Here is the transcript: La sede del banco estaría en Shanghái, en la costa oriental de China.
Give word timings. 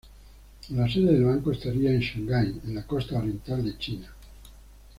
La 0.69 0.87
sede 0.87 1.13
del 1.13 1.23
banco 1.25 1.51
estaría 1.51 1.91
en 1.91 1.99
Shanghái, 1.99 2.59
en 2.65 2.73
la 2.73 2.87
costa 2.87 3.19
oriental 3.19 3.63
de 3.63 3.77
China. 3.77 4.11